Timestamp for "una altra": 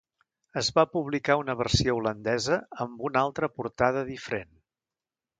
3.09-3.51